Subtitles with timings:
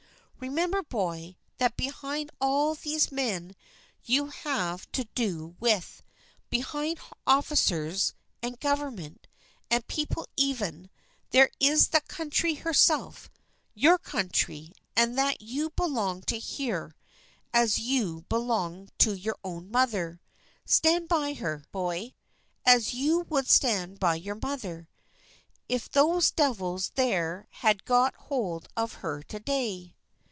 [0.49, 3.55] Remember, boy, that behind all these men
[4.03, 6.01] you have to do with,
[6.49, 9.27] behind officers, and government,
[9.69, 10.89] and people even,
[11.29, 13.29] there is the country herself,
[13.75, 16.95] your country, and that you belong to her
[17.53, 20.21] as you belong to your own mother.
[20.65, 22.15] Stand by her, boy,
[22.65, 24.89] as you would stand by your mother,
[25.69, 29.93] if those devils there had got hold of her to day!"